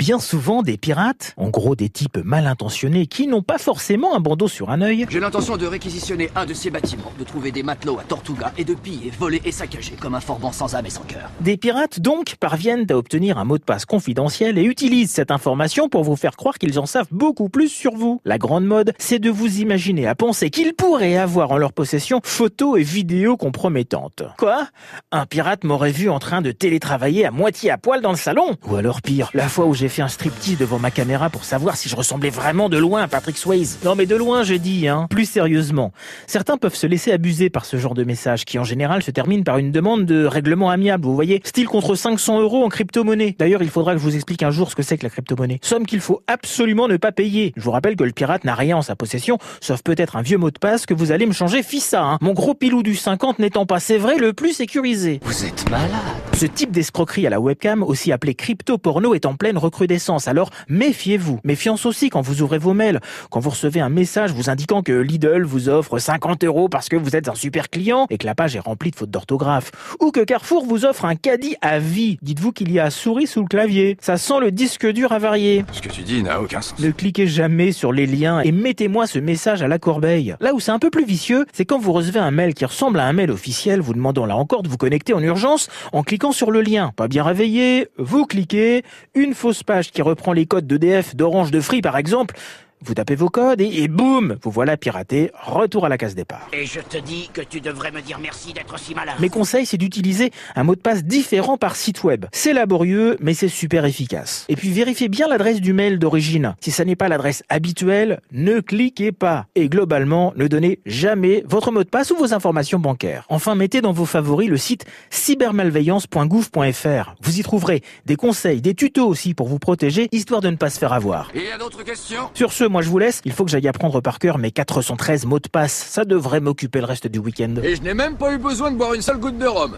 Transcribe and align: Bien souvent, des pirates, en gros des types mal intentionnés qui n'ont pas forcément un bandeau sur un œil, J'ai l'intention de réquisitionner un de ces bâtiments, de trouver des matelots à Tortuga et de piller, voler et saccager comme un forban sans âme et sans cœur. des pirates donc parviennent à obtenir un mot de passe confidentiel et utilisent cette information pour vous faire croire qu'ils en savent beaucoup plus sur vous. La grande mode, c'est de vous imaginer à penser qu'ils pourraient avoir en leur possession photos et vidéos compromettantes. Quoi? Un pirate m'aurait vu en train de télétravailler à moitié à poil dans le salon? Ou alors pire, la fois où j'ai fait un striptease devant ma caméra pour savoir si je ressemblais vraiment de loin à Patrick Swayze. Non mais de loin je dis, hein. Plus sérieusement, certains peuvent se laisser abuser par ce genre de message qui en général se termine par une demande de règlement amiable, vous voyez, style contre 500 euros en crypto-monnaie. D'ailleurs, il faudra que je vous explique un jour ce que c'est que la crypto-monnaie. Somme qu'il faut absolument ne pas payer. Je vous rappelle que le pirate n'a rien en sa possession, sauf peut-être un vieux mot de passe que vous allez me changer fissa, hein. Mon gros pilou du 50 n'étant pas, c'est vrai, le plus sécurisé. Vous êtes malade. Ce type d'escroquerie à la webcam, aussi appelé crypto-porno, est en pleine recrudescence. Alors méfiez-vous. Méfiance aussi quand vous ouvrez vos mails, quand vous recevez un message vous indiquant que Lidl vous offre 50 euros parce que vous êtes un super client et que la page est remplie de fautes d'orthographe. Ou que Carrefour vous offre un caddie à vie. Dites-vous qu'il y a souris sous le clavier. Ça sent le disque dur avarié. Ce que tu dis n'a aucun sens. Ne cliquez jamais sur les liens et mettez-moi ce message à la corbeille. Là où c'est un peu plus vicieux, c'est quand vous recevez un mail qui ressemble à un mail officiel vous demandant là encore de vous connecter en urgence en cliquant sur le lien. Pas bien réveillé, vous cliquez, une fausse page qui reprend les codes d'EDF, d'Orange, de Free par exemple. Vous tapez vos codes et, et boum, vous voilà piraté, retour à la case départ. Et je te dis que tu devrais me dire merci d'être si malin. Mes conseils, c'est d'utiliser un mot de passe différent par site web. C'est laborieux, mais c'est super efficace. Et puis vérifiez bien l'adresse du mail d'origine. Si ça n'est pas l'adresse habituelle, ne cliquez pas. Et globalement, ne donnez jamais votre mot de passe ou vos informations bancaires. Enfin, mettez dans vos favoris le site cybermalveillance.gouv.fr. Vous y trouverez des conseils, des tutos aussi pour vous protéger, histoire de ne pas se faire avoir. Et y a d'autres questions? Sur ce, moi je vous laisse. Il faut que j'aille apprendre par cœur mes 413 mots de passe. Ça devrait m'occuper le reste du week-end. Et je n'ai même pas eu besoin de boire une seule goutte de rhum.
Bien 0.00 0.18
souvent, 0.18 0.62
des 0.62 0.78
pirates, 0.78 1.34
en 1.36 1.50
gros 1.50 1.76
des 1.76 1.90
types 1.90 2.16
mal 2.24 2.46
intentionnés 2.46 3.06
qui 3.06 3.26
n'ont 3.26 3.42
pas 3.42 3.58
forcément 3.58 4.16
un 4.16 4.20
bandeau 4.20 4.48
sur 4.48 4.70
un 4.70 4.80
œil, 4.80 5.04
J'ai 5.10 5.20
l'intention 5.20 5.58
de 5.58 5.66
réquisitionner 5.66 6.30
un 6.34 6.46
de 6.46 6.54
ces 6.54 6.70
bâtiments, 6.70 7.12
de 7.18 7.22
trouver 7.22 7.52
des 7.52 7.62
matelots 7.62 7.98
à 7.98 8.04
Tortuga 8.04 8.50
et 8.56 8.64
de 8.64 8.72
piller, 8.72 9.12
voler 9.18 9.42
et 9.44 9.52
saccager 9.52 9.96
comme 10.00 10.14
un 10.14 10.20
forban 10.20 10.52
sans 10.52 10.74
âme 10.74 10.86
et 10.86 10.90
sans 10.90 11.02
cœur. 11.02 11.28
des 11.42 11.58
pirates 11.58 12.00
donc 12.00 12.36
parviennent 12.36 12.86
à 12.88 12.96
obtenir 12.96 13.36
un 13.36 13.44
mot 13.44 13.58
de 13.58 13.62
passe 13.62 13.84
confidentiel 13.84 14.56
et 14.56 14.62
utilisent 14.62 15.10
cette 15.10 15.30
information 15.30 15.90
pour 15.90 16.02
vous 16.02 16.16
faire 16.16 16.34
croire 16.34 16.56
qu'ils 16.56 16.78
en 16.78 16.86
savent 16.86 17.08
beaucoup 17.10 17.50
plus 17.50 17.68
sur 17.68 17.94
vous. 17.94 18.22
La 18.24 18.38
grande 18.38 18.64
mode, 18.64 18.94
c'est 18.96 19.18
de 19.18 19.28
vous 19.28 19.58
imaginer 19.58 20.06
à 20.06 20.14
penser 20.14 20.48
qu'ils 20.48 20.72
pourraient 20.72 21.18
avoir 21.18 21.50
en 21.50 21.58
leur 21.58 21.74
possession 21.74 22.22
photos 22.24 22.80
et 22.80 22.82
vidéos 22.82 23.36
compromettantes. 23.36 24.22
Quoi? 24.38 24.66
Un 25.12 25.26
pirate 25.26 25.62
m'aurait 25.64 25.92
vu 25.92 26.08
en 26.08 26.20
train 26.20 26.40
de 26.40 26.52
télétravailler 26.52 27.26
à 27.26 27.30
moitié 27.30 27.70
à 27.70 27.76
poil 27.76 28.00
dans 28.00 28.12
le 28.12 28.16
salon? 28.16 28.56
Ou 28.66 28.76
alors 28.76 29.02
pire, 29.02 29.28
la 29.34 29.46
fois 29.46 29.66
où 29.66 29.74
j'ai 29.74 29.89
fait 29.90 30.02
un 30.02 30.08
striptease 30.08 30.56
devant 30.56 30.78
ma 30.78 30.90
caméra 30.90 31.28
pour 31.28 31.44
savoir 31.44 31.76
si 31.76 31.88
je 31.88 31.96
ressemblais 31.96 32.30
vraiment 32.30 32.68
de 32.68 32.78
loin 32.78 33.02
à 33.02 33.08
Patrick 33.08 33.36
Swayze. 33.36 33.78
Non 33.84 33.94
mais 33.94 34.06
de 34.06 34.16
loin 34.16 34.42
je 34.42 34.54
dis, 34.54 34.88
hein. 34.88 35.06
Plus 35.10 35.28
sérieusement, 35.28 35.92
certains 36.26 36.56
peuvent 36.56 36.74
se 36.74 36.86
laisser 36.86 37.12
abuser 37.12 37.50
par 37.50 37.64
ce 37.64 37.76
genre 37.76 37.94
de 37.94 38.04
message 38.04 38.44
qui 38.44 38.58
en 38.58 38.64
général 38.64 39.02
se 39.02 39.10
termine 39.10 39.44
par 39.44 39.58
une 39.58 39.72
demande 39.72 40.06
de 40.06 40.24
règlement 40.24 40.70
amiable, 40.70 41.04
vous 41.04 41.14
voyez, 41.14 41.42
style 41.44 41.66
contre 41.66 41.94
500 41.94 42.40
euros 42.40 42.64
en 42.64 42.68
crypto-monnaie. 42.68 43.36
D'ailleurs, 43.38 43.62
il 43.62 43.70
faudra 43.70 43.92
que 43.92 43.98
je 43.98 44.04
vous 44.04 44.14
explique 44.14 44.42
un 44.42 44.50
jour 44.50 44.70
ce 44.70 44.76
que 44.76 44.82
c'est 44.82 44.96
que 44.96 45.04
la 45.04 45.10
crypto-monnaie. 45.10 45.58
Somme 45.62 45.86
qu'il 45.86 46.00
faut 46.00 46.22
absolument 46.26 46.88
ne 46.88 46.96
pas 46.96 47.12
payer. 47.12 47.52
Je 47.56 47.62
vous 47.62 47.72
rappelle 47.72 47.96
que 47.96 48.04
le 48.04 48.12
pirate 48.12 48.44
n'a 48.44 48.54
rien 48.54 48.76
en 48.76 48.82
sa 48.82 48.96
possession, 48.96 49.38
sauf 49.60 49.82
peut-être 49.82 50.16
un 50.16 50.22
vieux 50.22 50.38
mot 50.38 50.50
de 50.50 50.58
passe 50.58 50.86
que 50.86 50.94
vous 50.94 51.12
allez 51.12 51.26
me 51.26 51.32
changer 51.32 51.62
fissa, 51.62 52.02
hein. 52.02 52.18
Mon 52.20 52.32
gros 52.32 52.54
pilou 52.54 52.82
du 52.82 52.94
50 52.94 53.38
n'étant 53.40 53.66
pas, 53.66 53.80
c'est 53.80 53.98
vrai, 53.98 54.16
le 54.16 54.32
plus 54.32 54.52
sécurisé. 54.52 55.20
Vous 55.24 55.44
êtes 55.44 55.68
malade. 55.70 55.88
Ce 56.36 56.46
type 56.46 56.70
d'escroquerie 56.70 57.26
à 57.26 57.30
la 57.30 57.40
webcam, 57.40 57.82
aussi 57.82 58.12
appelé 58.12 58.34
crypto-porno, 58.34 59.14
est 59.14 59.26
en 59.26 59.34
pleine 59.34 59.58
recrudescence. 59.58 59.79
Alors 60.26 60.50
méfiez-vous. 60.68 61.40
Méfiance 61.44 61.86
aussi 61.86 62.10
quand 62.10 62.20
vous 62.20 62.42
ouvrez 62.42 62.58
vos 62.58 62.74
mails, 62.74 63.00
quand 63.30 63.40
vous 63.40 63.50
recevez 63.50 63.80
un 63.80 63.88
message 63.88 64.32
vous 64.32 64.50
indiquant 64.50 64.82
que 64.82 64.92
Lidl 64.92 65.42
vous 65.42 65.68
offre 65.68 65.98
50 65.98 66.44
euros 66.44 66.68
parce 66.68 66.88
que 66.88 66.96
vous 66.96 67.16
êtes 67.16 67.28
un 67.28 67.34
super 67.34 67.70
client 67.70 68.06
et 68.10 68.18
que 68.18 68.26
la 68.26 68.34
page 68.34 68.56
est 68.56 68.60
remplie 68.60 68.90
de 68.90 68.96
fautes 68.96 69.10
d'orthographe. 69.10 69.70
Ou 70.00 70.10
que 70.10 70.20
Carrefour 70.20 70.66
vous 70.66 70.84
offre 70.84 71.04
un 71.04 71.16
caddie 71.16 71.56
à 71.62 71.78
vie. 71.78 72.18
Dites-vous 72.22 72.52
qu'il 72.52 72.70
y 72.72 72.78
a 72.78 72.90
souris 72.90 73.26
sous 73.26 73.40
le 73.40 73.46
clavier. 73.46 73.96
Ça 74.00 74.18
sent 74.18 74.40
le 74.40 74.52
disque 74.52 74.86
dur 74.86 75.12
avarié. 75.12 75.64
Ce 75.72 75.80
que 75.80 75.88
tu 75.88 76.02
dis 76.02 76.22
n'a 76.22 76.40
aucun 76.40 76.60
sens. 76.60 76.78
Ne 76.78 76.90
cliquez 76.90 77.26
jamais 77.26 77.72
sur 77.72 77.92
les 77.92 78.06
liens 78.06 78.40
et 78.40 78.52
mettez-moi 78.52 79.06
ce 79.06 79.18
message 79.18 79.62
à 79.62 79.68
la 79.68 79.78
corbeille. 79.78 80.36
Là 80.40 80.54
où 80.54 80.60
c'est 80.60 80.72
un 80.72 80.78
peu 80.78 80.90
plus 80.90 81.04
vicieux, 81.04 81.46
c'est 81.52 81.64
quand 81.64 81.78
vous 81.78 81.92
recevez 81.92 82.20
un 82.20 82.30
mail 82.30 82.54
qui 82.54 82.64
ressemble 82.64 83.00
à 83.00 83.06
un 83.06 83.12
mail 83.12 83.30
officiel 83.30 83.80
vous 83.80 83.94
demandant 83.94 84.26
là 84.26 84.36
encore 84.36 84.62
de 84.62 84.68
vous 84.68 84.76
connecter 84.76 85.14
en 85.14 85.22
urgence 85.22 85.68
en 85.92 86.02
cliquant 86.02 86.32
sur 86.32 86.50
le 86.50 86.60
lien. 86.60 86.92
Pas 86.96 87.08
bien 87.08 87.22
réveillé, 87.22 87.88
vous 87.98 88.26
cliquez, 88.26 88.82
une 89.14 89.34
fausse 89.34 89.62
page 89.62 89.69
qui 89.92 90.02
reprend 90.02 90.32
les 90.32 90.46
codes 90.46 90.66
d'EDF, 90.66 91.14
d'Orange, 91.14 91.50
de 91.50 91.60
Free 91.60 91.80
par 91.80 91.96
exemple. 91.96 92.36
Vous 92.82 92.94
tapez 92.94 93.14
vos 93.14 93.28
codes 93.28 93.60
et, 93.60 93.82
et 93.82 93.88
boum, 93.88 94.38
vous 94.42 94.50
voilà 94.50 94.76
piraté, 94.76 95.30
retour 95.42 95.84
à 95.84 95.88
la 95.90 95.98
case 95.98 96.14
départ. 96.14 96.48
Et 96.52 96.64
je 96.64 96.80
te 96.80 96.96
dis 96.96 97.28
que 97.32 97.42
tu 97.42 97.60
devrais 97.60 97.90
me 97.90 98.00
dire 98.00 98.18
merci 98.20 98.54
d'être 98.54 98.78
si 98.78 98.94
malin. 98.94 99.12
Mes 99.18 99.28
conseils, 99.28 99.66
c'est 99.66 99.76
d'utiliser 99.76 100.30
un 100.56 100.64
mot 100.64 100.74
de 100.74 100.80
passe 100.80 101.04
différent 101.04 101.58
par 101.58 101.76
site 101.76 102.02
web. 102.04 102.24
C'est 102.32 102.54
laborieux, 102.54 103.18
mais 103.20 103.34
c'est 103.34 103.48
super 103.48 103.84
efficace. 103.84 104.46
Et 104.48 104.56
puis 104.56 104.70
vérifiez 104.70 105.08
bien 105.08 105.28
l'adresse 105.28 105.60
du 105.60 105.74
mail 105.74 105.98
d'origine. 105.98 106.54
Si 106.60 106.70
ça 106.70 106.86
n'est 106.86 106.96
pas 106.96 107.08
l'adresse 107.08 107.42
habituelle, 107.50 108.20
ne 108.32 108.60
cliquez 108.60 109.12
pas. 109.12 109.46
Et 109.54 109.68
globalement, 109.68 110.32
ne 110.36 110.46
donnez 110.46 110.80
jamais 110.86 111.44
votre 111.46 111.72
mot 111.72 111.84
de 111.84 111.88
passe 111.88 112.10
ou 112.10 112.16
vos 112.16 112.32
informations 112.32 112.78
bancaires. 112.78 113.26
Enfin, 113.28 113.56
mettez 113.56 113.82
dans 113.82 113.92
vos 113.92 114.06
favoris 114.06 114.48
le 114.48 114.56
site 114.56 114.86
cybermalveillance.gouv.fr. 115.10 117.14
Vous 117.20 117.38
y 117.38 117.42
trouverez 117.42 117.82
des 118.06 118.16
conseils, 118.16 118.62
des 118.62 118.74
tutos 118.74 119.06
aussi 119.06 119.34
pour 119.34 119.48
vous 119.48 119.58
protéger, 119.58 120.08
histoire 120.12 120.40
de 120.40 120.48
ne 120.48 120.56
pas 120.56 120.70
se 120.70 120.78
faire 120.78 120.94
avoir. 120.94 121.30
Et 121.34 121.44
y 121.44 121.50
a 121.50 121.58
d'autres 121.58 121.82
questions? 121.82 122.30
Sur 122.34 122.52
ce, 122.52 122.69
moi 122.70 122.82
je 122.82 122.88
vous 122.88 122.98
laisse. 122.98 123.20
Il 123.24 123.32
faut 123.32 123.44
que 123.44 123.50
j'aille 123.50 123.68
apprendre 123.68 124.00
par 124.00 124.18
cœur 124.18 124.38
mes 124.38 124.50
413 124.50 125.26
mots 125.26 125.38
de 125.38 125.48
passe. 125.48 125.72
Ça 125.72 126.04
devrait 126.04 126.40
m'occuper 126.40 126.78
le 126.78 126.86
reste 126.86 127.06
du 127.08 127.18
week-end. 127.18 127.56
Et 127.62 127.76
je 127.76 127.82
n'ai 127.82 127.94
même 127.94 128.16
pas 128.16 128.32
eu 128.32 128.38
besoin 128.38 128.70
de 128.70 128.76
boire 128.76 128.94
une 128.94 129.02
seule 129.02 129.18
goutte 129.18 129.38
de 129.38 129.46
rhum. 129.46 129.76